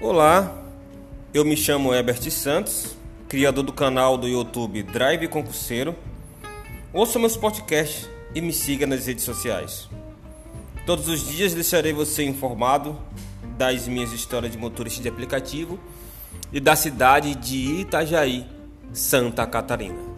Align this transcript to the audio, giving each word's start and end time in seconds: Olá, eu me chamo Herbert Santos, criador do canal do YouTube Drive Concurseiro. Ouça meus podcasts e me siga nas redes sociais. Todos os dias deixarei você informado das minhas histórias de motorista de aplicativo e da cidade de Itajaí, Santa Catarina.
Olá, 0.00 0.56
eu 1.34 1.44
me 1.44 1.56
chamo 1.56 1.92
Herbert 1.92 2.30
Santos, 2.30 2.94
criador 3.28 3.64
do 3.64 3.72
canal 3.72 4.16
do 4.16 4.28
YouTube 4.28 4.80
Drive 4.84 5.26
Concurseiro. 5.26 5.92
Ouça 6.92 7.18
meus 7.18 7.36
podcasts 7.36 8.08
e 8.32 8.40
me 8.40 8.52
siga 8.52 8.86
nas 8.86 9.08
redes 9.08 9.24
sociais. 9.24 9.88
Todos 10.86 11.08
os 11.08 11.26
dias 11.26 11.52
deixarei 11.52 11.92
você 11.92 12.22
informado 12.22 12.96
das 13.56 13.88
minhas 13.88 14.12
histórias 14.12 14.52
de 14.52 14.58
motorista 14.58 15.02
de 15.02 15.08
aplicativo 15.08 15.80
e 16.52 16.60
da 16.60 16.76
cidade 16.76 17.34
de 17.34 17.80
Itajaí, 17.80 18.46
Santa 18.92 19.44
Catarina. 19.48 20.17